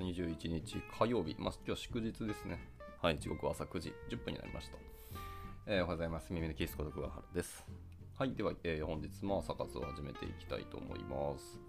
[0.00, 2.58] 月21日火曜日、まあ、今日祝日ですね。
[3.02, 4.78] はい、時刻は朝9時10分になりました。
[5.66, 6.32] えーおはようございます。
[6.32, 7.66] 耳のキースこと桑原です。
[8.18, 11.60] はい、では、えー本日も朝活を始めていきたいと思います。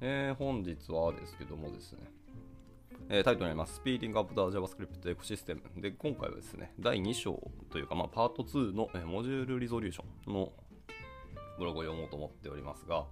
[0.00, 2.00] えー本日はですけどもですね、
[3.10, 5.80] えータイトルになります、Speeding Up the JavaScript Ecosystem。
[5.80, 7.38] で、今回はですね、第2章
[7.70, 10.52] というか、まあ、パート2の、えーモジュールリゾリューションの
[11.58, 13.04] ブログを読もうと思っておりますが、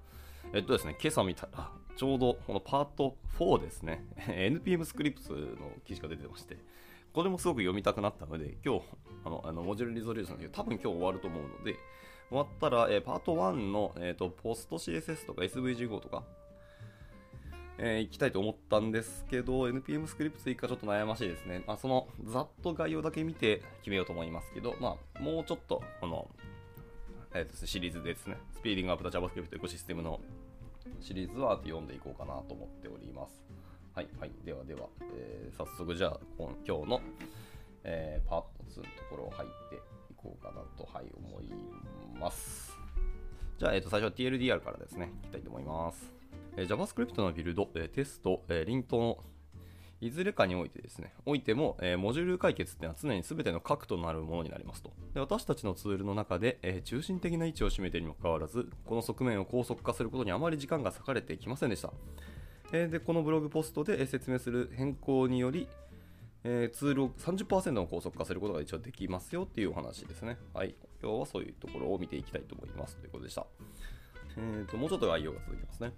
[0.55, 5.39] えっとですね、今朝見たら、ちょうどこのパート4ですね、 NPM スクリプトの
[5.85, 6.57] 記事が出てまして、
[7.13, 8.83] これもすごく読みたくなったので、今日、
[9.27, 11.75] あの、あのモジュールリゾリューションの多分今日終わると思うので、
[12.31, 16.23] 終わったら、えーパート1の、えーとポスト CSS とか SVG5 とか、
[17.77, 21.63] えー行きたいと思ったんですけど、NPM スクリプト以下ちょっと悩ましいですね。
[21.67, 26.31] まあ、そのざっと概要だけ見て決めようと思いますけど、まあ、もうちょっと、この、
[27.35, 30.19] えーとシリーズですね、スピーディングアップ the JavaScript エコシステムの
[31.01, 33.45] シリーズは読んでいこうかなと思っております。
[33.95, 37.01] はい、はい、ではでは、えー早速じゃあ、今今日の、
[37.85, 39.79] えーパート2のところを入ってい
[40.17, 41.51] こうかなと、はい、思い
[42.19, 42.73] ます。
[43.59, 46.11] じゃあ、えー、と最初は TLDR からですね、いきたいと思います。
[46.57, 49.19] えー JavaScript のビルド、えテスト、えーリントの
[50.01, 54.93] いずれかにおいてですね、おいても、えーモジュール解決っていうのは常に全ての核となるものになりますと。
[55.13, 61.93] で私たちのツールの中で、えー中心的な位置を占めているにもかかわらず、この側面を高速化することにあまり時間が割かれてきませんでした。
[62.73, 65.69] えーで、このブログポストでえ説明する変更により、
[66.45, 70.39] えツールを30%の高速化することが一応できますよっていうお話ですね。
[70.55, 70.77] はい。
[71.03, 73.47] 今日はそういうところを見ていきたいと思いますということでした。
[74.37, 75.93] えーと、もうちょっと概要が続きますね。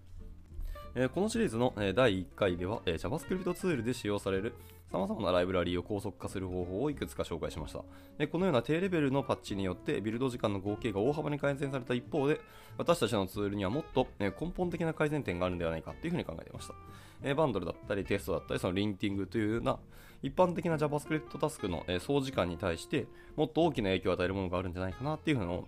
[0.96, 4.54] えこのシリーズの、え第1回では、え JavaScript ツールで使用される
[4.90, 7.84] 様々なライブラリーを高速化する方法をいくつか紹介しました。
[8.18, 12.40] でこのような低レベルのパッチによってビルド時間の合計が大幅に改善された一方で、
[12.76, 16.74] 私たちのツールにはもっと、え根本的な改善点があるんではないかというふうに考えていました。
[17.22, 19.78] えバンドルだったりテストだったり、そのリンティングというような
[20.24, 25.60] 一般的な JavaScript タスクの、え総時間に対してもっと大きな影響を与えるものがあるんじゃないかなっていうふうな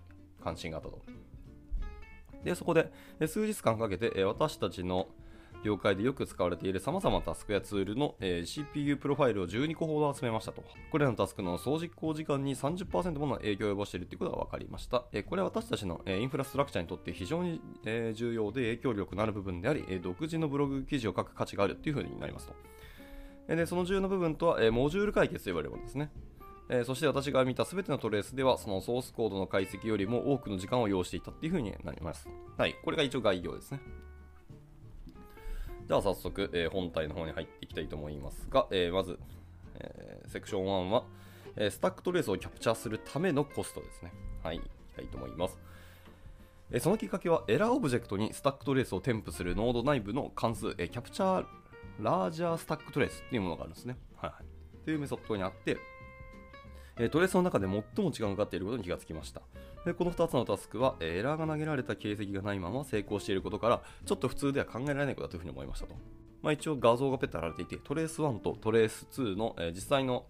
[0.42, 0.98] 関心があったと。
[2.44, 2.90] で、そこで、
[3.26, 5.08] 数日間かけて、私たちの
[5.64, 10.64] 業界でよく使われている様々なタスクやツールの、CPU プロファイルを12個ほど集めましたと。
[10.90, 15.04] これらのタスクの総実行時間に30%もの影響を及ぼしているということが分かりました。
[15.28, 17.60] これは私たちの、インフラストラクチャーにとって非常に、
[18.14, 22.54] 重要で影響力のある部分であり、独自のブログ記事を書く価値があるというふうになりますと。
[23.48, 26.10] でその重要な部分とは、モジュール解決と呼ばれるものですね。
[26.74, 32.26] えーそして私が見た全てのトレースでは、そのソースコードの解析よりも多くの時間を要していたっていうふうになります。
[32.56, 33.80] はい、これが一応概要ですね。
[35.86, 39.18] じゃあ早速、えー本体の方に入っていきたいと思いますが、えーまず、
[39.80, 41.04] えーセクション1は、
[41.56, 44.10] えスタックトレースをキャプチャーするためのコストですね。
[44.42, 44.64] はい、いき
[44.96, 45.58] たいと思います。
[46.70, 53.98] えそのきっかけは、エラーオブジェクトにスタックトレースを添付する Node 内部の関数、えー captureLargerStackTrace っていうものがあるんですね。
[54.16, 54.84] はいはい。
[54.86, 55.76] というメソッドにあって、
[56.98, 59.42] えトレースの中で最も時間がかかっていることに気がつきました。
[59.84, 65.94] でこの2つのタスクは、えエラーが投げられた形跡がないまま成功していることから、ちょっと普通では考えられないことだというふうに思いましたと。
[66.42, 70.26] まあ、一応画像がペッタられていて、トレース1とトレース2の、えー実際の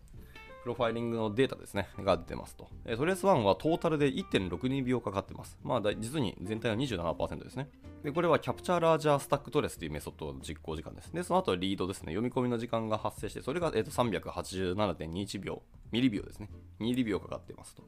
[0.62, 2.68] プロファイリングのデータですね、が出てますと。
[2.96, 5.58] トレース1はトータルで1.62秒かかってます。
[5.62, 7.68] まあ、実に全体の27%ですね。
[8.04, 11.12] で、これはキャプチャーラージャースタックトレスというメソッドの実行時間です。
[11.12, 16.48] で、その後はリードですね、読み込みの時間が発生して、それが、えーと387.21秒、ミリ秒ですね。
[16.78, 17.82] ミリ秒かかってますと。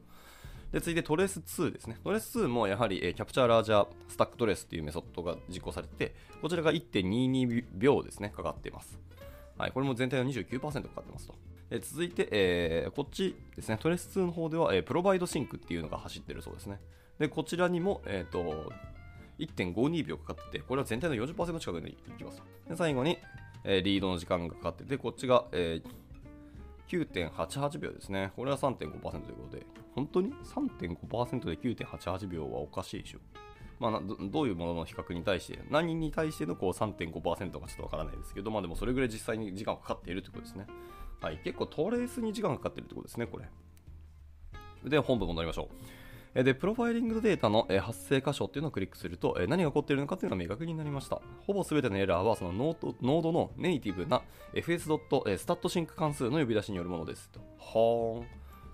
[0.71, 1.97] で、続いてトレース2ですね。
[2.03, 8.99] トレース2もやはり、えーキャプチャーラージャースタックトレースっていうメソッドが実行されてて、こちらが1.22秒ですね、かかっています。
[9.57, 11.35] はい、これも全体の29%かかってますと。
[11.69, 16.79] え続いて、えーこっちですね、トレス2の方では、えープロバイドシンクっていうのが走ってるそうですね。
[17.19, 18.71] で、こちらにも、えっ、と、
[19.39, 22.41] 1.52秒かかってて、これは全体の40%近くにいきます。
[22.69, 23.17] で最後に、
[23.63, 26.05] えリードの時間がかかってて、こっちが、えー
[26.87, 28.31] 9.88秒ですね。
[28.35, 29.65] これは3.5%ということで、
[29.95, 33.19] 本当に？3.5%で9.88秒はおかしいでしょ。
[33.79, 40.67] まあど、ういうものの比較に対して、何に対してのこう3.5%かちょっとわからないですけど、まあでもそれぐらい実際に時間がかかっているということですね。
[41.21, 43.45] はい、結構トレースに時間がかかってるということですね、これ。
[44.89, 46.43] で、本部戻りましょう。
[46.43, 51.21] で、プロファイリングデータの発生箇所っていうのをクリックすると、何が起こっているのかっていうのが明確になりました。
[51.47, 54.21] ほぼ全てのエラーはそのノードノードのネイティブな
[54.53, 57.39] fs.statsync 関数の呼び出しによるものですと。
[57.39, 58.27] はーん。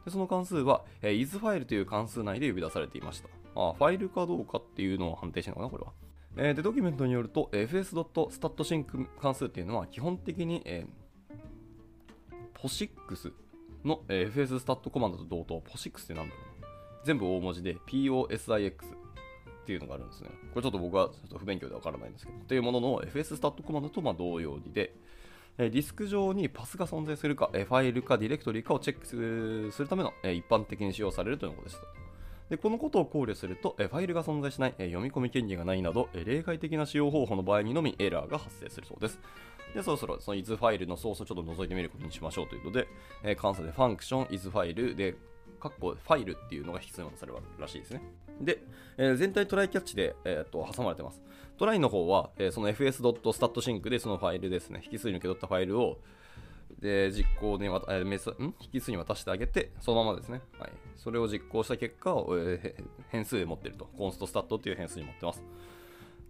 [0.05, 3.29] でその関数は、え is ファイルという関数内で呼び出されていました。
[3.53, 5.93] あファイルかどうかっていうのを判定してるのかな、これは。
[6.37, 11.00] えーで、ドキュメントによると、fs.statsync 関数っていうのは基本的に、えー、
[12.61, 13.33] POSIX
[13.83, 16.43] の、fs スタットコマンドと同等、POSIX ってなんだろう。
[17.03, 18.73] 全部大文字で POSIX っ
[19.65, 20.29] ていうのがあるんですね。
[20.53, 24.95] これちょっと僕はちょっと不勉強でわからないんですけど、というものの FS スタットコマンドとま同様にで、
[25.57, 29.05] ディスク上にパスが存在するか、ファイルかディレクトリかをチェック
[29.71, 31.81] するための、一般的に使用されるということです。
[32.49, 39.19] でこのことを考慮すると、ファイルが存在しない、読み込み権限がないなど、例外的な使用方法の場合にのみエラーが発生するそうです。
[39.73, 42.87] で、そろそろその is ファイルのソースをちょっと覗いてみることにしましょうということで、
[43.23, 45.15] え関数でファンクション is ファイルで、
[45.59, 48.01] カッコファイルっていうのが必要なされるらしいですね。
[48.41, 48.63] で、
[48.97, 51.21] えー、全体トライキャッチで、えー、と挟まれてます。
[51.57, 55.99] トライの方は、えー、その fs.statSync でそのファイルですね、引数に受け取ったファイルを
[56.79, 58.55] で実行にわた、えー、ん？
[58.73, 65.43] 引数に渡してあげて、そのままですね、はい、それを実行した結果を、えー、変数で持ってると、コンストスタットっていう変数に持ってます。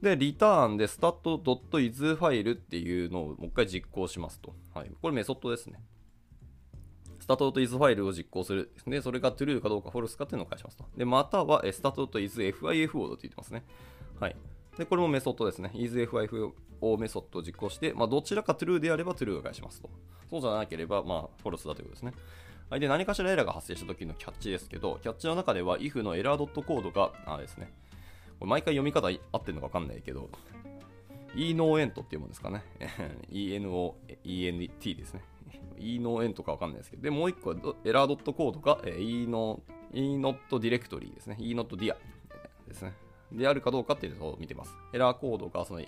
[0.01, 4.55] で、リターンで stat.is ファイルっていうのをもう一回実行しますと。
[4.73, 5.79] はい、これメソッドですね。
[7.19, 8.71] スタトと is ファイルを実行する。
[8.87, 10.85] で、それが true かどうか false かっていうのを返しますと。
[10.97, 13.63] で、または、スタトと is fifo と言ってますね。
[14.19, 14.35] はい。
[14.77, 15.71] で、これもメソッドですね。
[15.75, 19.89] isFIFO メソッドを実行して、まあ、どちらか true であれば true を返しますと。
[20.29, 22.13] そうじゃなければ、まあ、false だということですね。
[22.71, 22.79] はい。
[22.79, 27.71] で、何かしらエラーが発生した時のキャッチですけど、キャッチの中では if のエラードットコードが、あですね。
[28.41, 30.27] これ毎回読み方合ってるのかわかんないけど、
[31.35, 32.63] e no end っていうもんですかね。
[33.29, 33.93] eno,
[34.25, 35.21] ent ですね。
[35.77, 37.55] e の円とかわかんないですけど、で、もう一個は
[37.85, 39.61] エラードットコードが、えー、e の
[39.93, 41.37] e not directory ですね。
[41.39, 41.95] e not dia
[42.67, 42.93] ですね。
[43.31, 44.75] であるかどうかっていうのを見てます。
[44.91, 45.81] エラーコードがその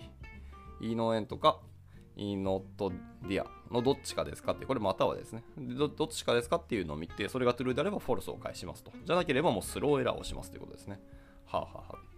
[0.80, 1.60] e の円とか
[2.16, 2.62] e not
[3.24, 8.92] dia のどっちかですかって、これまたはですねど、どっちかですかっていうのを見て、それが true であれば false を返しますと。
[9.04, 11.00] じゃなければもうスローエラーをしますということですね。
[11.46, 12.13] はあ、ははあ、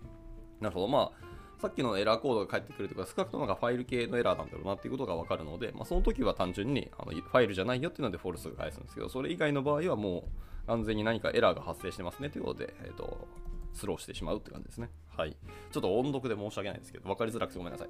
[0.61, 0.87] なるほど。
[0.87, 1.25] まあ、
[1.61, 10.27] さっきのエラーコードが返ってくるとか、少なくともファイル系のエラーなんだろうなっていうことがわかるので、まあ、その時は単純にあのファイルじゃないよっていうのでフォルスが返すんですけど、それ以外の場合はも
[10.67, 13.27] う安全に何かエラーが発生してますねということで、えっ、ー、と、
[13.73, 14.89] スローしてしまうって感じですね。
[15.15, 15.35] はい。
[15.71, 17.89] ちょっと音読で申し訳ないですけど、分かりづらくてごめんなさい。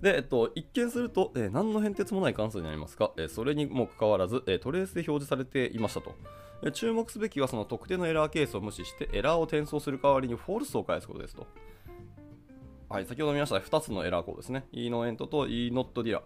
[0.00, 6.14] で、えっと、一見すると、えー、何の変哲もない関数になりますが、えー、それにもかかわらず、えー、トレースで表示されていましたと。
[6.62, 11.46] え注目すべきはその特定のエラーケースを無視してエラーを転送する代わりに false を返すことですと。
[12.88, 14.64] はい、先ほど見ました2つのエラーコードですね。
[14.72, 16.22] e no ent と e not dir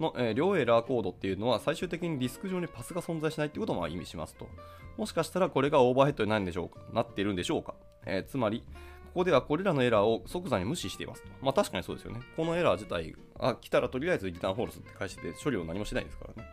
[0.00, 4.48] の、えー、両エラーコードっていうのは最終的にディスク上にパスが存在しないっていうことも意味しますと。
[4.96, 6.80] もしかしたらこれがオーバーヘッドになるんでしょうか？
[6.92, 7.74] なっているんでしょうか、
[8.04, 8.64] えー、つまり、
[9.08, 11.28] ここではこれらのエラーを即座に無視していますと。
[11.42, 12.20] まあ確かにそうですよね。
[12.36, 16.48] このエラー自体、あ、来たらとりあえず return false って返して処理を何もしないですからね。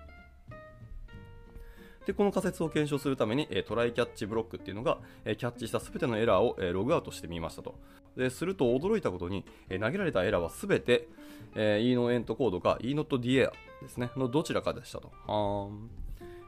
[2.06, 7.76] で、この仮説を検証するために、えトライキャッチブロックっていうのが、えキャッチしたすべてのエラーを、えログアウトしてみましたと。
[8.16, 11.08] ですると驚いたことに、え投げられたエラーはすべて、
[11.56, 15.12] え、e のエントコードか e not dear ですね、のどちらかでしたと。
[15.28, 15.70] は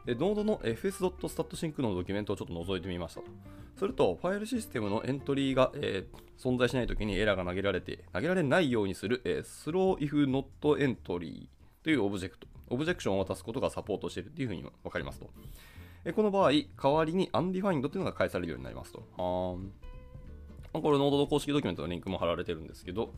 [0.06, 3.28] でノードの fs.statsync のドキュメントをちょっと覗いてみましたと。
[3.78, 10.46] すると、ファイルシステムのエントリーが、えー、存在しないときにエラーが投げられて、投げられないようにする、えー、slow if not
[10.78, 11.48] entry
[11.84, 15.30] というオブジェクト、オブジェクションを渡すことがサポートしているというふうに分かりますと。
[16.06, 19.04] えこの場合、代わりに undefined というのが返されるようになりますと。
[19.18, 19.60] こ
[20.74, 23.14] れ、ノードの公式ドキュメントのリンクも貼られてるんですけど、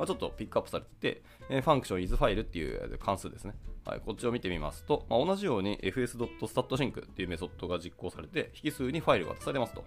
[0.00, 3.52] まあ、ちょっとピックアップされてて、えー、 function isFile っていう関数ですね。
[3.84, 9.84] はい、こっちを見てみますと、まあ、同じように fs.statsync っていうメソッドが実行されて、引数にファイルが渡されますと。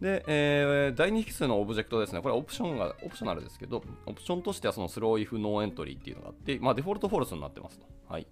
[0.00, 2.22] で、えー、第2引数のオブジェクトですね。
[2.22, 7.84] これはオプションが、 optional ですけど、オプションとしてはその throw if no entry っていうのがあって、まあ、デフォルト false になってますと。
[8.08, 8.26] はい。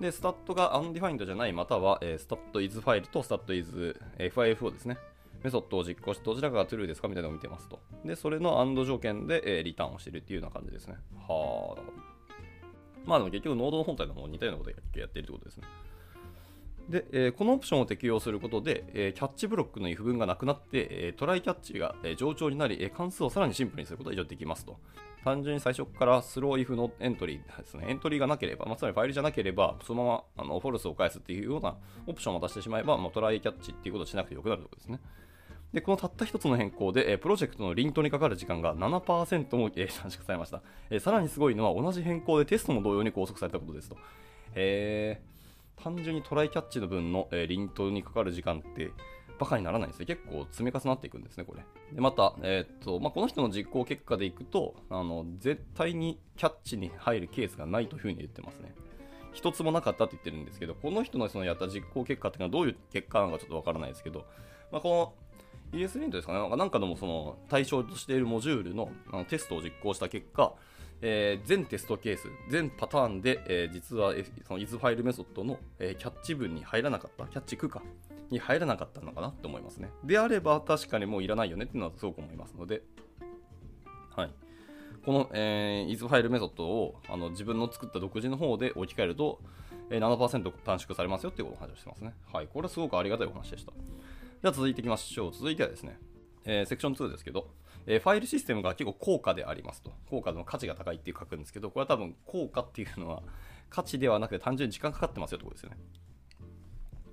[0.00, 4.98] で、スタットが undefined じゃない、または、えー、スタット is file とスタット is FIFO ですね。
[5.42, 7.80] メソッドを実行してどちらかが true ですかみたいなのを見てますと。
[8.04, 10.96] で、それの AND 条件で、えー、リターンをしているっていうような感じですね。
[11.28, 11.82] はあ、
[13.04, 15.64] まあでも結局ノードの本体の方も似たようなことをやってるってことですね。
[16.88, 24.78] で、えー、このオプションを適用することで、えー、キャッチブロックの if 分がなくなって、えー、トライキャッチが、え上長になり、え関数をさらにシンプルにすることが以上できますと。
[25.22, 27.86] 単純に最初からスロー if のエントリーですね。
[27.88, 31.76] エントリーがなければ、まあ、つまりファイルじゃなければ、そのままあのフォルスを返すっていうような
[32.06, 35.00] オプションを出してしまえば、まあ、トライキャッチっていうことをしなくてよくなるということですね。
[35.72, 43.96] で、このたった一つの変更で、えプロジェクトのリントにかかる時間が7%も、え短縮されました、えさらにすごいのは同じ変更でテストも同様に拘束されたことですと。
[44.54, 45.20] へ
[45.76, 48.90] 単純にトライキャッチの分の、えリントにかかる時間って
[49.38, 50.06] バカにならないんですね。
[50.06, 51.64] 結構積み重なっていくんですね、これ。
[51.92, 58.74] で、また、えー、っと、まあ、この人の実行結果でいくと、あの、絶対にキャッチに入るケースがないというふうに言ってますね。
[59.32, 64.26] 一つもなかったって言ってるんですけど、この人のそのやった実行結果っていうのはどういう結果なのかちょっとわからないですけど、
[64.72, 65.27] まあ、この
[65.72, 70.54] ES リントですかね、なんかでもその対象としているモジュールのあのテストを実行した結果、
[71.00, 74.14] えー、全テストケース、全パターンで、えー、実は、
[74.46, 77.82] その is ファイルメソッドの、えー、キャッチ文に入らなかった、キャッチ区か
[78.30, 79.90] に入らなかったのかなって思いますね。
[80.04, 82.82] であれば確かにもういらないよねっていうのはすごく思いますので、
[84.16, 84.32] はい。
[85.04, 89.40] この、えー、is ファイルメソッドをあの自分の作った独自の方で置き換えると、
[89.90, 92.14] えー、7%短縮されますよっていうことを話をしてますね。
[92.32, 92.48] はい。
[92.48, 93.72] これはすごくありがたいお話でした。
[94.42, 95.32] では続いていきましょう。
[95.32, 95.98] 続いてはですね、
[96.44, 97.50] えー、セクション2ですけど、
[97.86, 99.92] えー、ファイルシステムが結構高価でありますと。
[100.08, 103.22] 高価の価値が高いっていう書くんですけど、これは多分高価っていうのは
[103.68, 105.76] 価値ではなくて単純に時間かかってますよってことですよね。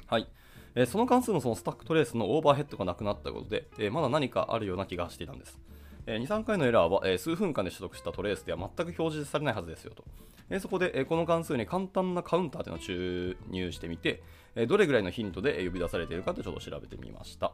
[0.06, 0.28] はい。
[0.76, 5.60] えー、その関数のそのスタックトレースのオーバーヘッドがなくなったことで、え、まだ何かあるような気がしていたんです。
[6.08, 10.04] えー、2、3回のエラーは、えー、数分間で取得したトレースでは全く表示されないはずですよと。
[10.50, 14.22] えー、そこで、え、この関数に簡単なカウンターというのを注入してみて、
[14.56, 17.54] え、どれぐらいのヒントで呼び出されているかとちょっと調べてみました。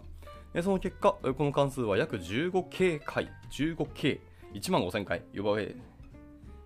[0.53, 4.19] え、その結果、この関数は約 15K 回、15K、
[4.53, 5.75] 1万5000回呼ばれ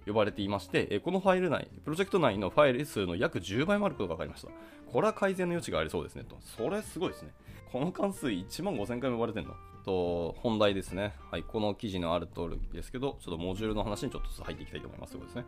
[0.08, 4.50] 呼ばれていまして、このファイル内、プロジェクト内のファイル数の約10倍もあることが分かりました。
[4.92, 6.38] これは改善の余地がありそうですねと。
[6.42, 7.32] それすごいですね。
[7.72, 9.56] この関数1万5000回も呼ばれてるの？
[9.86, 11.13] と、本題ですね。
[11.32, 15.13] はい、この記事のある通りですけど、ちょっとモジュールの話にちょっと入っていきたいと思います。
[15.13, 15.46] そうですね。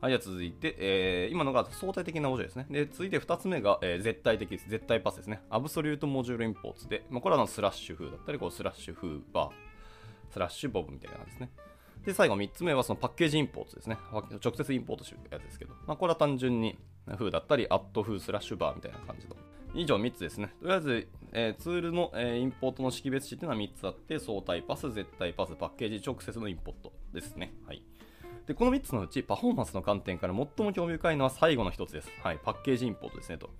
[0.00, 2.66] はい、では続いて、えー、今のが相対的なモジュールですね。
[2.70, 4.68] で、続いて2つ目が、えー、絶対的です。
[4.68, 5.42] 絶対パスですね。
[5.50, 11.50] absolute module imports で、まあ、これはのスラッシュ風だったり、こうスラッシュ foo bar、スラッシュ bob みたいな感じですね。
[12.04, 13.98] で、最後3つ目はそのパッケージインポートですね。
[14.42, 16.78] 直接インポートするやつですけど、まあ、これは単純に
[17.16, 19.36] 風だったり、アット風スラッシュバーみたいな感じの。
[19.74, 20.52] 以上3つですね。
[20.60, 27.54] とりあえず、えー、ツールの、えー、インポートの識別値っていうのは3つあって、相対パス、絶対パス、パッケージ直接のインポートですね。
[27.66, 27.82] はい。
[28.46, 32.10] で、この3つのうち、パフォーマンスの観点から最も興味深いのは最後の1つです。
[32.22, 32.38] はい。
[32.42, 33.50] パッケージインポートですねと。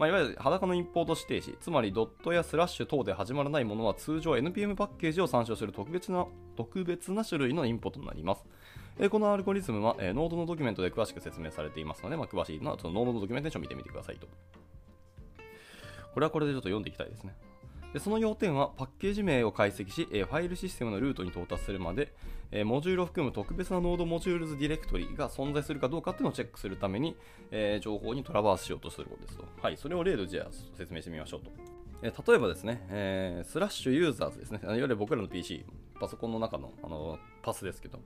[0.00, 6.26] まあ、いわゆる裸のインポート指定詞、つまりドットやスラッシュ等で始まらないものは通常 NPM パッケージを参照する特別な
[6.56, 8.46] 特別な種類のインポートになります。
[9.02, 14.28] えこのアルゴリズムは、えノードのドキュメントで詳しく説明されていますので、まあ、詳しいのはそのノードのドキュメンテーションを見てみてくださいと。
[16.12, 17.34] これはこれでちょっと読んでいきたいですね。
[17.94, 22.12] でその要点はパッケージ名を解析し、えファイルシステムのルートに到達するまで、
[22.52, 27.16] えモジュールを含む特別な node modules ディレクトリが存在するかどうかっていうのをチェックするために、
[27.50, 29.44] え上方に traverse しようとすることですと。
[29.60, 31.79] はい、それを例でじゃあ説明してみましょうと。
[32.02, 35.64] え例えばですね、えー、スラッシュユーザーズですね、いわゆる僕らの PC、
[36.00, 38.00] パソコンの中のあのパスですけど、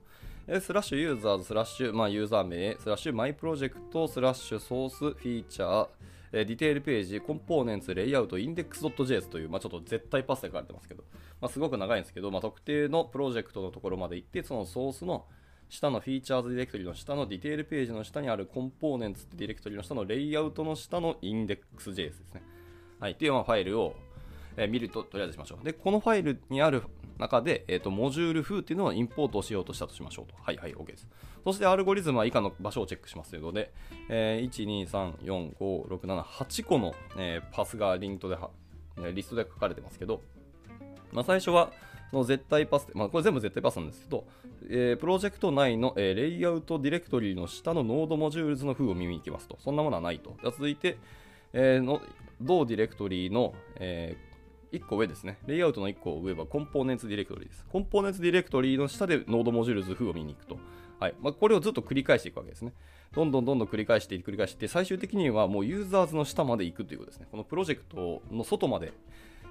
[0.49, 5.89] えスラッシュユーザーズ、スラッシュ、まあ、ユーザー名、スラッシュ my project、スラッシュソース、 feature、
[6.33, 11.05] え detail page、components、layout、index .js という、まあ、ちょっと絶対パスで書かれてますけど、
[11.41, 15.27] まあ、すごく長いんですけど、まあ、特定のプロジェクトのところまで行って、そのソースの
[15.69, 22.43] 下の features ディレクトリの下の detail page の下にある components ってディレクトリの下のレイアウトの下のインデックス JS ですね。
[23.01, 23.13] はい。
[23.13, 23.95] っていうファイルを、
[24.57, 25.65] え見ると、とりあえずしましょう。
[25.65, 26.83] で、このファイルにある
[27.19, 30.35] 中で、えーと、モジュール風っていうのをインポートしようとしたとしましょうと。
[30.41, 31.09] はいはい、OK です。
[31.45, 33.73] そしてアルゴリズムは以下の場所をチェックしますということで、
[34.09, 38.37] えー、1、2、3、4、5、6、7、8個の、えー、パスがリントで
[39.13, 40.23] リストで書かれてますけど、
[41.13, 41.71] まあ、最初は、
[42.13, 44.25] の絶対パス、まあ、これ全部絶対パスなんですけど、
[44.71, 49.59] えー、プロジェクト内の、え、 layout ディレクトリの下の node modules の foo を見に行きますと。
[49.61, 50.37] そんなものはないと。
[50.45, 50.97] 続いて、
[51.55, 52.03] えー、の
[52.43, 54.35] 同ディレクトリの、えー
[54.75, 55.39] 1個上ですね。
[55.47, 57.65] レイアウトの1個上はコンポーネンツディレクトリです。
[57.69, 60.59] コンポーネンツディレクトリの下でノードモジュール図風を見に行くと。
[61.01, 62.73] はいまあ、これをずっと繰り返していくわけですね。
[63.13, 67.29] どんどんどんどん繰り返して繰り返して、最終的にはもうユーザーズの下まで行くということですね。
[67.31, 68.93] このプロジェクトの外まで、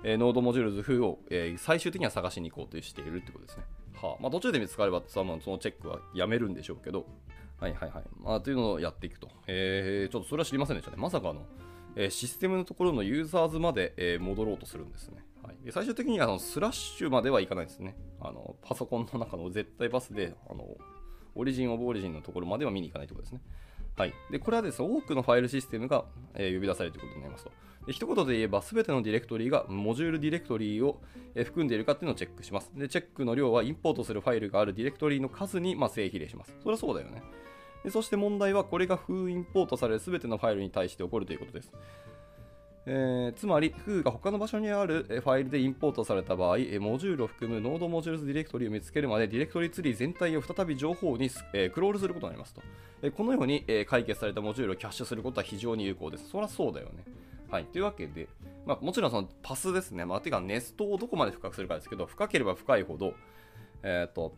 [0.03, 3.63] えー、ノードモジュール図風を、えー、最終的には探しに行こうとしているということですね。
[4.01, 7.05] はあまあ、途中で見つかればそのチェックはやめるんでしょうけど、
[7.60, 8.03] はいはいはい。
[8.22, 9.29] まあ、というのをやっていくと。
[9.48, 10.98] えー、ちょっとそれは知りませんでしたね。
[10.98, 11.45] まさかの、
[11.96, 15.24] え、システムのところのユーザーズまで、え、戻ろうとするんですね。
[15.44, 17.98] はい、で最終的にあのスラッシュまではいかないですね。
[18.22, 20.66] あのパソコンの中の絶対バスであの
[21.36, 23.42] オリジン・オブ・オリジンのところまでは見に行かないということですね。
[23.96, 24.14] はい。
[24.32, 27.52] で、これはですね、多くのファイルシステムが、え、呼び出されるということになりますと。
[27.86, 31.02] で一言で言えば、すべてのディレクトリがモジュールディレクトリを、
[31.36, 32.72] え、含んでいるかっていうのをチェックします。
[32.76, 36.56] で、チェックの量はインポートするファイルがあるディレクトリの数に、まあ、正比例します。
[36.60, 37.22] それはそうだよね。
[37.84, 41.72] でそして問題は、これが封インポートされるすべてのファイルに対して起こるということです。
[42.86, 52.62] えー、つまり、フーが他の場所にあるファイルでインポートされた場合、モジュールを含む node modules ディレクトリを見つけるまで、ディレクトリツリー全体を再び上方に、えー、クロールすることになりますと。
[53.02, 56.30] えー、このように、え解決されたモジュールをキャッシュすることは非常に有効です。
[56.30, 57.06] そりゃそうだよね。
[57.50, 57.66] はい。
[57.66, 58.28] というわけで、
[58.66, 60.06] まあ、もちろんそのパスですね。
[60.06, 63.13] まあ、てか、ネストをどこまで深くするかですけど、深ければ深いほど、
[63.84, 64.34] えっ、と、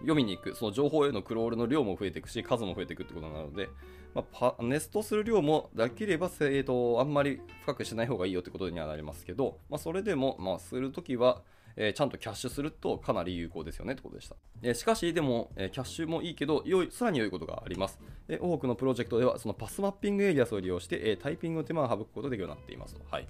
[0.00, 3.68] 読みに行く、その情報へのクロールの量も増えていくし、数も増えていくってことなので、
[4.14, 11.42] まあ、ネストする量もできれば、えーと、あんまり深くしない方がいいよってことにはなりますけど、まあ、それでも、まあ、するときは、
[11.76, 14.36] えー、ちゃんとキャッシュするとかなり有効ですよねってことでした。
[14.62, 18.00] えー、しかし、でも、えー、キャッシュもいいけど、良いさらに良いことがあります。
[18.28, 23.00] え多くのプロジェクトでは、そのパスマッピングエリアスを利用して、えタイピングの手間を省くことができるようになっていますと。
[23.10, 23.28] はい。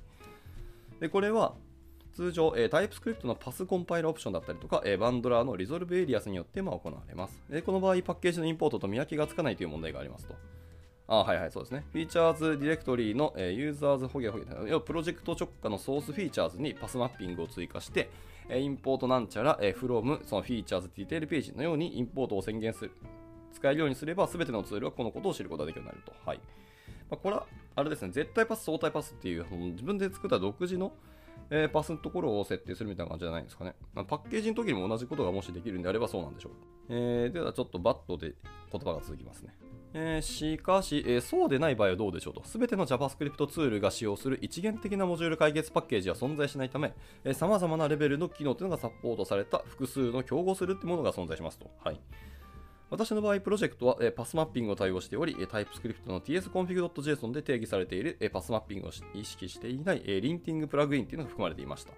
[1.01, 1.55] で、これは、
[2.19, 7.63] 通常、えー、 TypeScript のパスコンパイラオプションだったりとか、えー、バンドラーの resolve alias によってまあ行われます、えー。
[7.63, 10.35] この場合、パッケージのインポートと見分けがつかないという問題がありますと。
[11.07, 11.85] あはいはい、そうですね。
[11.93, 18.11] フィーチャーズディレクトリーの、えー、ユーザーズホゲホゲ、要はプロジェクト直下のソースフィーチャーズにパスマッピングを追加して、
[18.49, 22.91] えー、 import なんちゃら、えー、 from、その features detail page のようにインポートを宣言する、
[23.53, 26.29] 使えるようにすれば、すべてのツールはこのことを知ることができるようになると。
[26.29, 26.41] はい。
[27.09, 27.47] まあ、これは、
[27.77, 30.93] あれですね、絶対パス、相対パスっていう、自分で作った独自の、
[31.51, 33.75] えー、パスのところを設定するみたいな感じじゃないですかね。
[33.95, 36.53] ま、パッケージの時にも同じことがもしできるんであればそうなんでしょう。
[36.91, 38.35] えー、ではちょっとバットで
[38.71, 39.55] 言葉が続きますね。
[39.95, 42.45] えー、しかし、えー、そうでない場合はどうでしょうと。
[42.45, 46.95] すべての JavaScript ツールが使用する一元的なモジュール解決パッケージは存在しないため、
[47.33, 51.71] さまざまなレベルの機能というのがサポートされた複数の競合するというものが存在しますと。
[51.83, 52.01] はい。
[52.91, 61.93] 私の場合、プロジェクトは、パスマッピングを対応しており、 TypeScript の tsconfig.json で定義されている、パスマッピングを意識していない、 linting プラグインというのが含まれていました。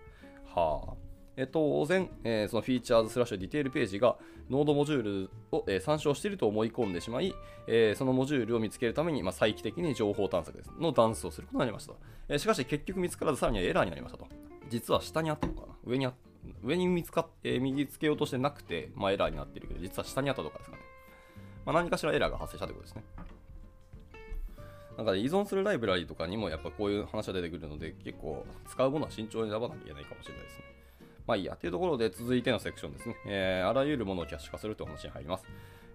[0.54, 1.11] はあ。
[1.37, 4.16] え当然、えその features スラッシュ detail page が
[4.50, 7.35] node module を、え参照していると思い込んでしまい、
[7.66, 11.94] えそのモジュールを見つけるために、ま、再帰的に上方探索ですのダンスをすることになりました。
[12.28, 14.26] えしかし結局見つからずさらにはエラーになりましたと。
[14.68, 16.30] 実は下にあったのかな上にあった
[16.62, 20.82] 上に見つかっ、えー、右つけようとしてなくて、まあ、エラーになってるけど、実は下にあったとかですかね。
[21.66, 23.04] まあ、何かしらエラーが発生したということですね。
[24.97, 30.64] なんかね依存するライブラリとかにもやっぱこういう話が出てくるので、結構使うものは慎重に選ばなきゃいけないかもしれないですね。
[31.26, 31.56] まあいいや。
[31.56, 33.16] というところで続いてのセクションですね。
[33.26, 35.44] えー、あらゆるものをキャッシュ化するという話に入ります。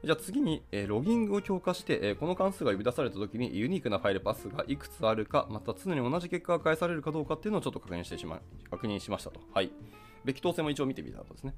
[0.04, 9.40] じゃあ次に、えー、ロギングを強化して、えー、この関数が呼び出されたときにユニークなファイルパスがいくつあるか、また常に同じ結果が返されるかどうかっていうのをちょっと確認してしま確認しましたと。
[9.54, 9.72] はい。
[10.26, 11.54] べき当性も一応見てみたとですね。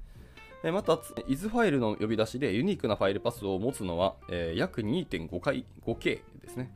[0.72, 0.98] また、
[1.28, 6.72] is ファイルの呼び出しでユニークなファイルパスを持つのは、えー、約2.5回 5K ですね。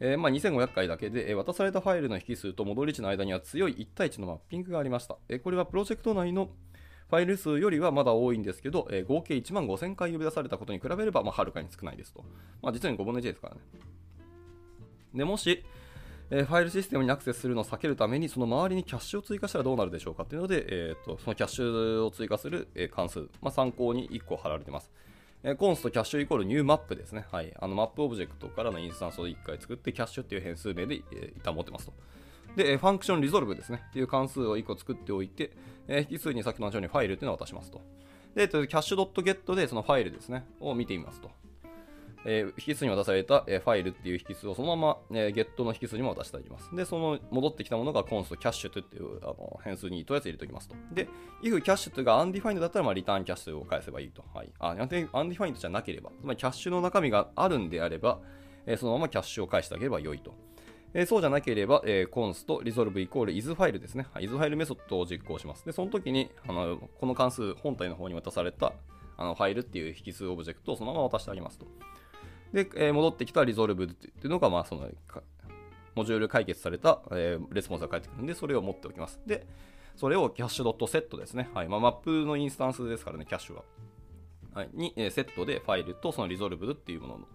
[0.00, 5.16] えー、まあ、2500回だけで、えー、渡されたファイルの引数と戻り値の間には強い1対1のマッピングがありました。
[5.28, 6.50] えー、これはプロジェクト内の
[7.08, 12.22] ファイル数よりはまだ多いんですけど、え合計1万5000回呼び出されたことに比べれば、まあ、はるかに少ないですと。
[12.60, 13.60] まあ、実に5分の1ですからね。
[15.14, 15.64] でもし、
[16.30, 24.90] えファイルシステムにアクセスするのを避けるために、その周りにキャッシュを追加したらどうなるでしょうかというので、えーと、そのキャッシュを追加する、え関数、まあ、参考に1個貼られています。
[25.42, 27.24] え const cache イコール new Map ですね。
[27.30, 27.54] はい。
[27.58, 31.92] あのマップオブジェクトからのインスタンスを1回作って、 cache っていう変数名で、えー、一旦持ってますと。
[32.56, 33.82] で、 function resolve ですね。
[33.90, 35.52] っていう関数を1個作っておいて、
[35.86, 37.80] えー、引数にさっきの同じようにファイルっていうのを渡しますと。
[38.34, 41.30] で、 cache .get でそのファイルですね、を見てみますと。
[42.24, 46.74] えー、引数に渡された、えー、ファイルっていう引数をそのまま、えー、ゲットの引数にも渡してあげます。
[46.74, 50.74] で、その戻ってきたものがコンストキャッシュとっていうあの変数にとりあえず入れておきますと。
[50.92, 51.08] で、
[51.42, 54.24] if キャッシュとが undefined だったら、まあ、リターンキャッシュを返せばいいと。
[54.34, 54.50] はい。
[54.58, 58.20] あ、undefined じゃなければ、つまりキャッシュの中身があるんであれば、
[58.66, 60.34] え、そのままキャッシュを返してあげれば良いと。
[60.94, 64.06] え、そうじゃなければ、えー、コンスト、リゾルブイコール is ファイルですね。
[64.12, 65.64] はい、is ファイルメソッドを実行します。
[65.64, 68.72] で、その時に、あのこの関数本体の方に渡された
[69.18, 71.66] あのファイルっていう引数オブジェクトをそのまま渡してあげますと。
[72.52, 74.88] で、えー、戻ってきた resolve っていうのが、まあ、その、
[75.94, 79.20] モジュール解決された、えー、レスポンスが返ってくるんで、それを持っておきます。
[79.26, 79.46] で、
[79.96, 81.50] それを cache ドットセットですね。
[81.54, 81.68] はい。
[81.68, 83.64] まあ、マップのインスタンスですからね、 cache は。
[84.54, 84.70] はい。
[84.72, 87.26] に、えー、セットでファイルとその resolve っていうものの、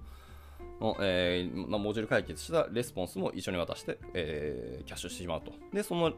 [0.80, 5.52] のえー、モジュール解決したレスポンスも一緒に渡して、えー、キャッシュしてしまうと。
[5.74, 6.14] で、その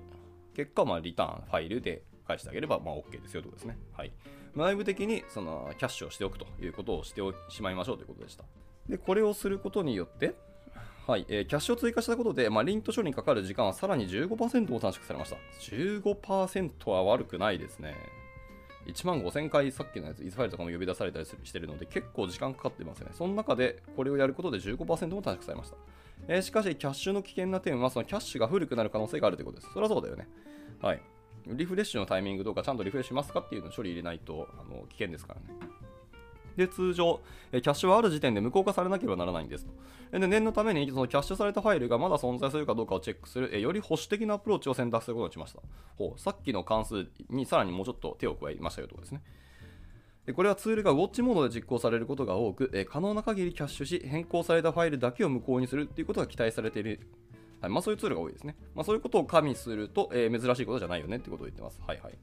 [0.56, 3.78] 結果、まあ、 return、file で返してあげれば、まあ、OK ですよということですね。
[3.94, 4.14] はい。
[4.56, 8.46] 内部的に、その、キャッシュをしておくということをしてしまいましょうということでした。
[8.90, 10.36] で、これをすることによって、
[11.08, 15.38] はい、えー、キャッシュを追加したことで、まあ、リント処理にかかる時間はさらに15%も短縮されました。
[15.60, 17.96] 15%は悪くないですね。
[18.88, 23.10] 1万5000回さっきのやつ、イズファイルとかも呼び出されたりしてるので、結構時間かかってますね。
[23.14, 25.78] その中でこれをやることで15%も短縮されました。
[26.28, 29.74] えー、しかし、キャッシュの危険な点は、そのキャッシュが古くなる可能性があるということです。
[29.74, 30.28] それはそうだよね。
[30.82, 31.02] はい。
[31.48, 35.48] リフレッシュのタイミングとか、ちゃんとリフレッシュしますかっていうのを処理入れないとあの危険ですからね。
[36.56, 40.20] で、通常、キャッシュはある時点で無効化されなければならないんですと。
[40.20, 45.62] で、念のために、そのキャッシュされたファイルがまだ存在するかどうかをチェックする、より保守的なアプローチを選択することにしました。
[45.98, 49.22] ほう、さっきの関数にさらにもうちょっと手を加えましたよとですね。
[50.26, 57.00] でこれはツールがウォッチモードで実行されることが多く、え可能な限りキャッシュし、変更されたファイルだけを無効にするということが期待されている。
[57.62, 58.56] はいまあ、そういうツールが多いですね。
[58.74, 61.80] まあ、そういうことを加味すると、えー、珍しいことじゃないよねってことを言ってます。
[61.86, 62.14] はいはい。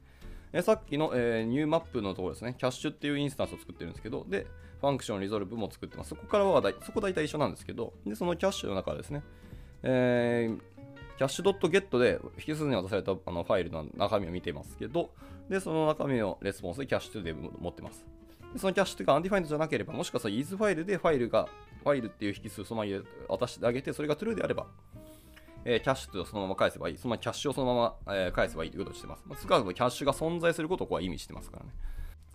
[0.53, 4.45] えさっきの、えー、 new Map のところですね、 cache っていうインスタンスを作ってるんですけど、で、
[4.79, 6.09] function resolve も作ってます。
[6.09, 9.23] そこからはだそこ大体一緒なんですけど、で、そのキャッシュの中ですね、
[9.81, 10.59] えー、
[11.17, 15.09] cache .get で引数に渡されたあのファイルの中身を見てますけど、
[15.49, 18.05] で、その中身をレスポンスでキャッシュで持ってます。
[18.53, 21.49] でそのキャッシュというか、 undefined じゃなければ、もしくはその is ファイルでファイルが、
[21.83, 24.67] ファイルっていう引数そのまま渡してあげて、それが true であれば、
[25.65, 26.97] え、キャッシュとそのまま返せばいい。
[26.97, 29.23] そのキャッシュをそのまま、え、返せばいいということをしてます。
[29.25, 31.71] まあ、少なくとキャッシュが存在することをここは意味してますからね。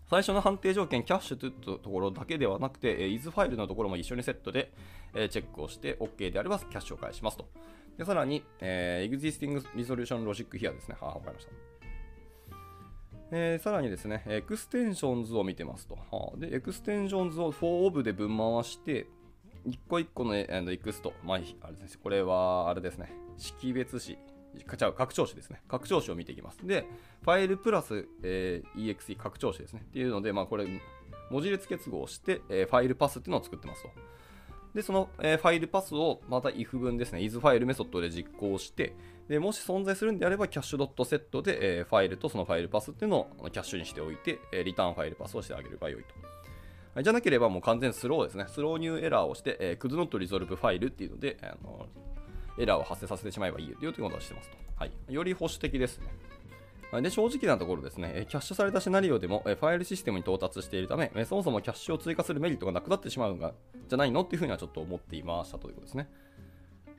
[0.08, 4.72] 最初の判定条件、キャッシュというところだけではなくて、えー、is ファイルのところも一緒にセットで、
[5.14, 7.46] え、チェックをして、OK であればキャッシュを返しますと。
[7.98, 10.96] でさらに、えー、existing resolution logic here ですね。
[11.00, 11.52] はあ、わかりました。
[13.30, 15.96] えー、さらにですね、 extensions を見てますと。
[15.96, 19.06] はあ、で、 extensions を for of でぶん回して、
[19.64, 24.18] 一個一個のエンドエクスト、まあ、あれです、これは、あれですね、識別子、
[24.76, 25.62] ちゃう、拡張子ですね。
[25.68, 26.66] 拡張子を見ていきます。
[26.66, 26.86] で、
[27.22, 29.82] ファイルプラス、えー、exe 拡張子ですね。
[29.84, 30.66] っていうので、まあ、これ、
[31.30, 33.90] 文字列結合して、えー、ファイルパスっていうのを作ってますと。
[34.74, 38.94] で、その、えー、ファイルパスをまた if 文ですね、is ファイルメソッドで実行して、
[39.28, 46.37] でもし存在するんであれば、キャッシュドットセットで、えー、ファイルとそのファイルパスっていうのをキャッシュにしておいて、えー、リターンファイルパスをしてあげればよいと。
[47.02, 48.46] じゃなければもう完全 throw ですね。
[48.48, 51.86] throw new error をして、えー、could not resolve ファイルっていうので、あの
[52.58, 54.56] エラーを発生させてしまえばいいよということをしてますと。
[54.76, 54.92] はい。
[55.08, 56.06] より保守的ですね。
[57.02, 63.52] で正直なところですね、キャッシュされたシナリオでもファイルシステムに到達しているため、そもそもキャッシュを追加するメリットがなくなってしまうが
[63.88, 66.08] じゃないのっていうふうにはちょっと思っていましたということですね。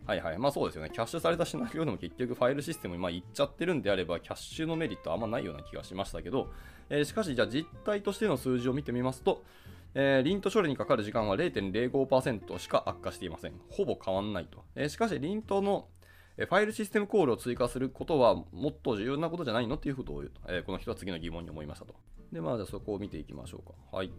[0.06, 0.38] はいはい。
[0.38, 0.92] まあそうですよね。
[0.94, 6.52] キャッシュされたシナリオでも結局ファイルシステムにまあ行っちゃってるんであれば、キャッシュのメリットはあんまないような気がしましたけど、
[6.90, 9.44] えー、しかしじゃあ実態としての数字を見てみますと、
[9.96, 13.54] えー、リント処理にかかる時間は0.05%しか悪化していません。
[13.70, 14.64] ほぼ変わんないと。
[14.76, 15.88] えー、しかし、リントの
[16.38, 21.96] ファイルシステムコールを追加することはもっと重要なことじゃないのっていうことを、えー、この人は次の疑問に思いましたと。
[22.32, 23.98] で、まあ、じゃあそこを見ていきましょうか。
[23.98, 24.12] はい。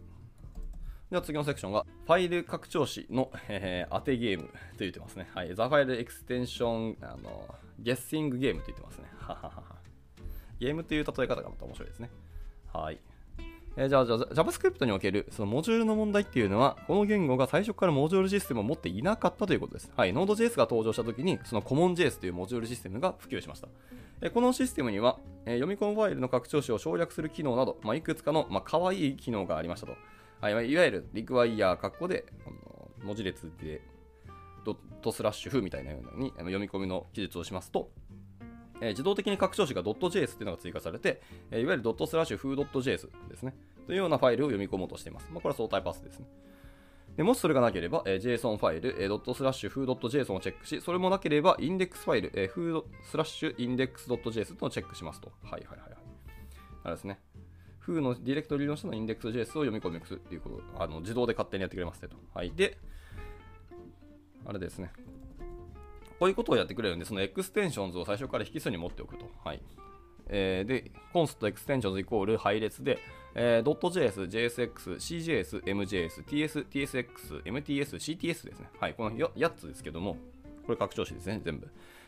[1.09, 5.27] では次のセクションが、ファイル拡張子の、えー、当てゲームと言ってますね。
[5.33, 5.47] はい。
[5.47, 9.05] The File Extension、あの、Guessing Game と言ってますね。
[9.19, 9.63] ははは。
[10.59, 12.11] ゲームという例え方がまた面白いですね。
[12.71, 12.99] はい。
[13.77, 19.91] えー、じゃあ、じゃあ JavaScript におけるそのモジュールの問題っていうのは、この言語が最初からモジュールシステムを持っていなかったということです。
[19.95, 23.67] はい、Node.js が登場したときに、その CommonJS というモジュールシステムが普及しました。
[24.21, 29.93] え、このシステムには、えー、読み込むファイルの拡張子を省略する機能など、まあ、いくつかの、まあ、可愛い機能がありましたと。
[30.41, 33.81] はい、いわゆる require 括弧で、あの文字列で
[34.63, 37.89] ドットスラッシュフみたいなように読み込みの記述をしますと、
[38.81, 43.55] え、自動的に拡張子が .js っていうのが追加されて、え、いわゆるドットスラッシュ foo.js ですね。
[43.85, 45.27] というようなファイルを読み込もうとしています。
[45.31, 46.25] まあ、これは相対パスですね。
[47.15, 55.31] でもしそれがなければ、えー、JSON ファイル、えー、ドットスラッシュ foo.json をチェックし、それもなければ、インデックスファイル、えー、foo スラッシュ index .js とチェックしますと。
[55.43, 55.97] はいはいはいはい。
[56.83, 57.19] あれですね。
[57.85, 62.15] foo のディレクトリの下のインデックス JS を読み込みすっていうこと、あの自動で勝手にやってくれますねと。
[62.33, 62.51] はい。
[62.51, 62.77] で、
[64.45, 64.91] あれですね。
[66.21, 69.25] こういうことをやってくれるんで、その extensions を最初から引数に持っておくと。
[69.43, 69.61] はい。
[70.27, 72.99] えー、で、 const extensions イコール配列で、
[73.33, 78.69] えー、.js、JSX、CJS、MJS、TS、TSX、MTS、CTS ですね。
[78.79, 80.15] はい、この 8, つですけども、
[80.63, 81.67] これ拡張子ですね、全部。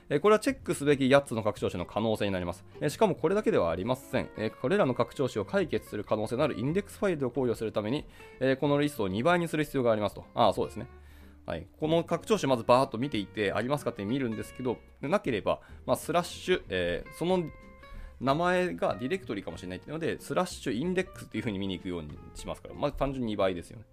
[0.10, 2.64] えー、これはチェックすべき8つの拡張子の可能性になります。
[2.82, 4.30] えー、しかもこれだけではありません。
[4.38, 8.06] えー、これらの拡張子を解決する可能性のあるインデックスファイルを考慮するために、
[8.40, 10.24] えこのリストを2倍にする必要がありますと。
[10.36, 10.86] ああ、そうですね。
[11.46, 17.44] はい、この拡張子まずバーっと見ていてありますかって見るんですけど、なければ、まあ、スラッシュ、えー、その
[18.22, 23.86] 名前がディレクトリかもしれないっていうので、スラッシュ index っていう風に見に行くようにしますから、まあ、単純に2倍ですよね。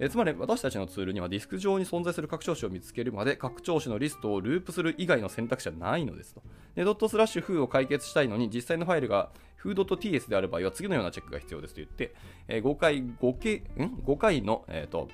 [0.00, 6.42] えつまり私たちのツールにはディスク上に存在する拡張子を見つけるまで拡張子のリストをループする以外の選択肢はないのですと。
[6.76, 12.14] で、ドットスラッシュフーを解決したいのに実際のファイルが foo.ts である場合は次のようなチェックが必要ですと言って、
[12.46, 15.08] え5回、5, 回ん？5回の、えーと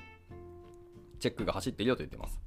[1.19, 2.39] チェックが走っているよと言ってます。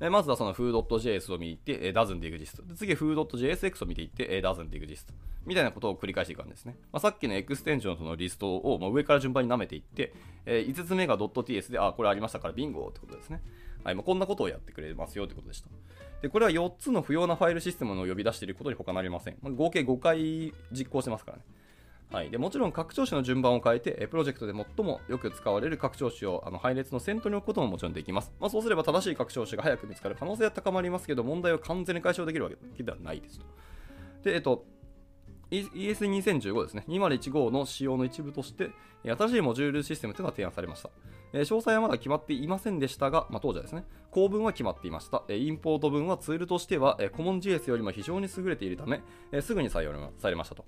[0.00, 2.66] えまずはその foo.js を見て、え doesn't exist。
[2.66, 5.06] で次、foo.jsx を見ていって、え doesn't exist。
[5.46, 6.76] みたいなことを繰り返していくんですね。
[6.92, 10.12] まあ、さっきのエクステンションのリストをもう上から順番に舐めていって、
[10.44, 13.40] えー、5つ目が .ts で、あ、これありましたからビンゴってことですね。
[13.84, 15.68] はい、まあ、こんなことをやってくれますよってことでした。
[16.20, 19.36] で、これは4つの不要なファイルシステムの呼び出していることに他なりません。
[19.40, 21.44] まあ、合計5回実行してますからね。
[22.10, 28.32] はい、でもちろん拡張子の順番を変えて、プロジェクトで最もよく使われる拡張子をあの配列の先頭に置くことももちろんできます。
[28.40, 33.46] まあ、そうすれば正しい拡張子が早く見つかる可能性は高まりますけど、問題を完全に解消できるわけではないですと。
[34.22, 34.64] で、えっと、
[35.50, 38.70] ES2015 ですね、2015の仕様の一部として、
[39.04, 40.90] 新しいモジュールシステムというのが提案されました。
[41.32, 45.22] 詳細はまだ決まっていませんでしたが、まあ、当時はですね、構文は決まっていました。
[45.28, 49.02] インポート文はツールとしては、CommonJS よりも非常に優れているため、
[49.42, 50.64] すぐに採用されましたと。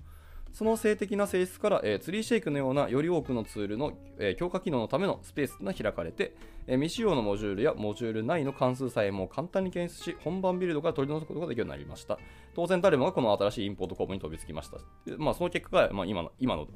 [0.51, 6.35] その性的な性質から、えー、ツリーシェイクのようなより多くのツールの、えー、強化機能のためのスペースが開かれて、
[6.67, 12.19] えー、未使用のモジュールやモジュール内の関数さえも簡単に検出し、本番ビルドから取り除くことができるようになりました。
[12.55, 14.77] 当然誰もがこの新しいインポートコムに飛びつきました。
[15.17, 16.67] まあ、その結果が、まあ、今の今の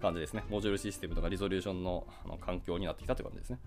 [0.00, 0.44] 感じですね。
[0.48, 3.58] モジュールシステムとかリゾリューションのあの環境になってきたという感じですね。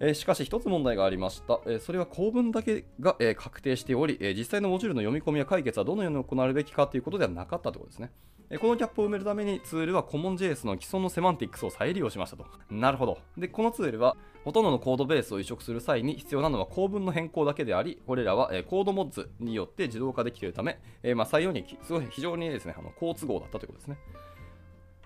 [0.00, 1.60] えーしかし一つ問題がありました。
[1.66, 8.10] えーそれは構文だけが、えー確定しており、え実際のモジュールの読み込みや解決はどのように行われるべきかということではなかったということですね。
[8.50, 12.44] えこのギャップを埋めるためにツールは CommonJS の既存のセマンティックスを再利用しましたと。
[12.70, 13.18] なるほど。
[13.38, 23.96] で、このツールはほとんどのコードベースを移植する際に必要なのは構文の変更だけであり、これらは、えコードモッズによって自動化できているため、えまあ、採用にすごい非常にですね、あの好都合だったということですね。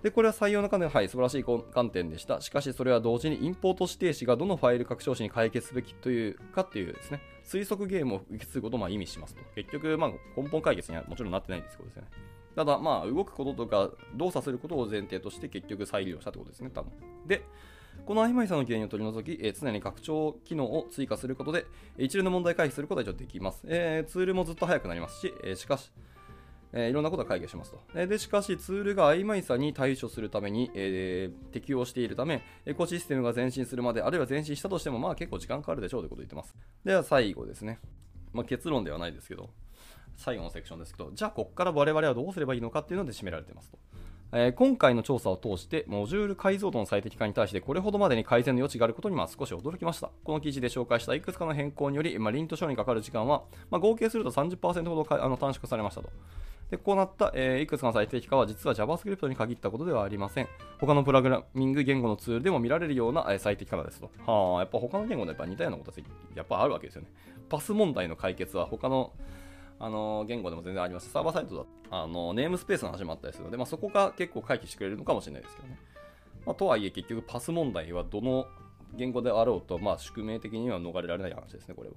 [0.02, 2.40] で、これは採用の観点、はい、素晴らしい観点でした。
[2.40, 9.42] しかし、それは同時にインポート指定詞がどのファイル拡張子に解決すべきというかっていうですね、推測ゲームを受け継ぐことをま意味しますと。
[9.54, 12.04] 結局、まあ、根本解決にはもちろんなってないんですけどですね。
[12.54, 16.92] ただ、まあ、動くこととか動作することを前提として結局再利用したってことですね、多分。
[17.26, 17.44] で、
[18.04, 21.66] この曖昧さの原因を取り除き、えー常に拡張機能を追加することで、
[21.98, 23.62] 一連の問題回避することは一応できます。
[23.66, 25.90] えーツールもずっと速くなりますし、えーしかし、
[26.72, 27.81] えーいろんなことが解決しますと。
[27.94, 36.54] えで、しかし、ツールが曖昧さに対処するために、えー適用しているため、エコシステムが前進するまで、あるいは前進したとしても、まあ結構時間かかるでしょうということを言ってます。
[36.85, 37.78] では、最後ですね。
[38.33, 39.50] まあ、結論ではないですけど、
[40.16, 43.78] 最後のセクションですけど、じゃあ、ここから我々はどうすればいいのかっていうので締められてますと。
[44.33, 50.11] えー今回の調査を通して、モジュール解像度の最適化に対して、これほどまでに改善の余地があることにまあ少し驚きました。
[50.22, 56.11] この記事で紹介したいくつかの変更により、まあ、リント処理にかかる時間は、まあ、合計すると30%ほどかあの短縮されましたと。
[56.70, 60.48] で、こうなった、えーいくつかの最適化は実は JavaScript に限ったことではありません。
[60.78, 64.11] 他のプログラミング言語のツールでも見られるような、えー最適化ですと。
[64.26, 65.96] はあ、やっぱ他の言語でやっぱ似たようなことは
[66.35, 67.09] やっぱあるわけですよね。
[67.48, 69.12] パス問題の解決は他の
[69.81, 71.11] あの言語でも全然あります。
[71.11, 75.78] サーバーサイトだあのネームスペースの話もあったりするので、まあ、そこが結構回避してくれるのかもしれないですけどね。
[76.44, 78.46] まあ、とはいえ、結局パス問題はどの
[78.94, 81.94] 言語であろうと、まあ、宿命的には逃れられない話ですね、これは。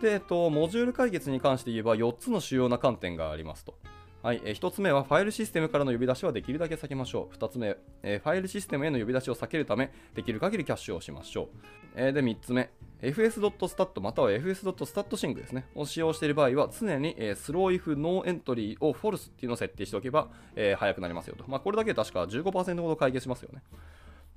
[0.00, 3.74] で、えっと、モジュール解決に関して言えば4つの主要な観点がありますと。
[4.22, 7.34] はい、え1つ目はファイルシステムからの呼び出しはできるだけ避けましょう。
[7.36, 11.48] 2つ目、えファイルシステムへの呼び出しを避けるため、できる限りキャッシュをしましょう。
[11.94, 21.44] えで、3つ目、fs.stat または fs.statsync ですね、を使用している場合は、常に、えー、slow if no entry を false っていうのを設定しておけば、えー早くなりますよと。
[21.48, 23.62] まあ、これだけ確か15%ほど解決しますよね。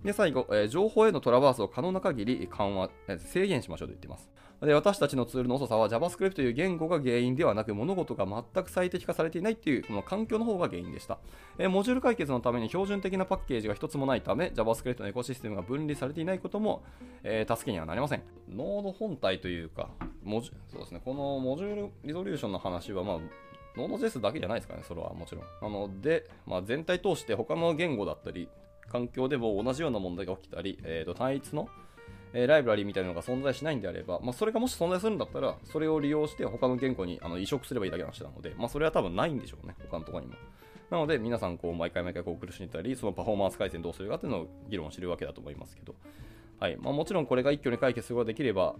[0.03, 4.29] で、最後、えー情報へのトラバースを可能な限り緩和、えー制限しましょうと言っています。
[4.61, 11.19] で、私たちのツールの遅さは JavaScript という言語が原因ではなく、物事が全く最適化されていないっていう、この環境の方が原因でした。
[11.57, 16.83] えーモジュール解決のために標準的なパッケージが一つもないため、JavaScript のエコシステムが分離されていないことも、
[17.23, 18.23] え助けにはなりません。
[18.49, 19.89] ノード本体というか、
[20.23, 23.19] モジそうですね、このモジュールリゾリューションの話は、まあ、
[23.75, 25.43] ノード JS だけじゃないですかね、それはもちろん。
[25.61, 28.47] なので、まあ、全体通して他の言語だったり、
[28.89, 31.69] 環境でも同じような問題が起きたり、えー、と単一の、
[32.33, 40.37] えライブラリみたいなのが存在しないんであれば、まあ、それがもし存在するんだったら、それを利用して他の言語にあの移植すればいいだけの話なので、まあ、それは多分ないんでしょうね、他のところにも。
[40.89, 45.95] なので、皆さん、こう、毎回毎回こう苦しんだり、そのパフォーマンス改善どうするかっていうのを議論してるわけだと思いますけど、
[46.59, 46.77] はい。
[46.77, 48.75] まあ、もちろんこれが一挙に解決することができれば、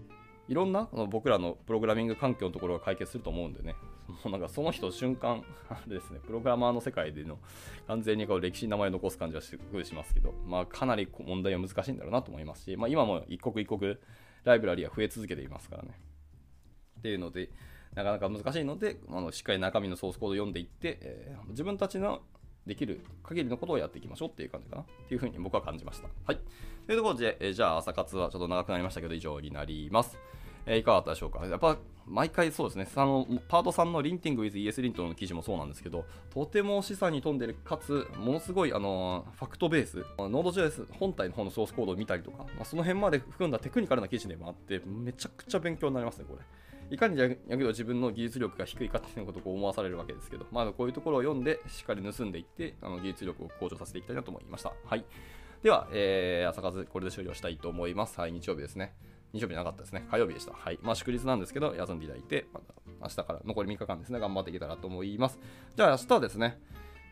[0.48, 3.74] いろんな僕らのプログラミング環境のところが解決すると思うんでね、
[4.08, 5.42] も うなんかその人瞬間、
[5.86, 7.38] ですね、プログラマーの世界での
[7.86, 9.56] 完全にこう歴史に名前を残す感じはし
[9.94, 14.00] ますけど、まあ、かなり問題は難しいんだろうなと思いますし、まあ、今も一刻一刻
[14.44, 15.98] ライブラリは増え続けていますからね。
[16.98, 17.50] っていうので、
[17.94, 22.22] なかなか難しいので、あのしっかり中身のソースコードを読んでいって、えー自分たちの
[22.66, 26.08] できる限りのことをやっていきましょうっていう感じかなっていうふうに僕は感じました。
[26.24, 26.40] はい。
[26.86, 30.18] というところで、えじゃあ朝活はちょっと長くなりましたけど、以上になります。
[30.66, 31.46] えーいかがだったでしょうか？
[31.46, 46.40] やっぱ毎回そうですね、あのパート3のリンティング with ES リントの記事もそうなんですけど、とても示唆に富んでる、かつ、ものすごいあのファクトベース、Node.js 本体の方のソースコードを見たりとか、まあ、その辺まで含んだテクニカルな記事でもあって、めちゃくちゃ勉強になりますね、これ。
[46.90, 54.72] いかにやけど自分の技術力が低いかっていうことを思わされるわけですけど、まあ、こういうところを読んで、しっかり盗んでいって、あの技術力を向上させていきたいなと思いました。
[54.84, 55.04] はい。
[55.64, 58.20] では、えー、朝活、これで終了したいと思います。
[58.20, 58.92] はい、日曜日ですね。
[59.32, 60.06] 日曜日なかったですね。
[60.10, 60.52] 火曜日でした。
[60.52, 60.78] はい。
[60.82, 65.38] まあ、祝日なんですけど、休んでいただいて、また明日から残り3日間ですね、頑張っていけたらと思います。
[65.74, 66.60] じゃあ、明日はですね、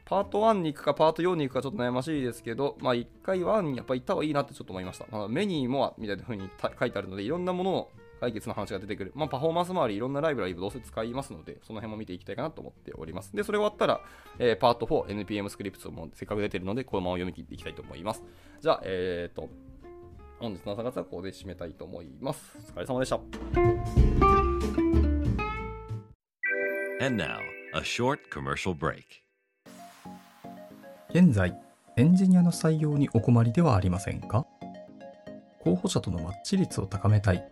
[0.05, 5.07] パート1に行くかパート4に行くかちょっと悩ましいですけど、まあ1回1にやっぱ行った方がいいなってちょっと思いました。
[5.11, 7.91] まあ、メニーもみたいな風に書いてあるので、いろんなものを
[8.23, 9.11] 解決の話が出てくる。
[9.17, 13.35] まあパフォーマンス周りいろんなライブラリどうせ使いますので、その辺も見ていきたいかなと思っております。
[13.35, 14.01] で、それ終わったら、
[14.39, 18.23] えーパート4 NPM スクリプトもせっかく出てるので、このまま読み切っていきたいと思います。
[18.61, 19.49] じゃあ、えーと、
[20.39, 22.57] 本日の朝活はここで締めたいと思います。
[22.77, 23.19] お疲れ様でした。
[27.05, 27.39] And now,
[27.75, 29.03] a short commercial break.
[31.11, 31.61] 現在、
[31.97, 34.47] エンジニアの採用にお困りではありませんか？
[35.61, 37.52] 候補者とのマッチ率を高めたい、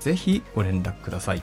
[0.00, 1.42] ぜひご連絡ください。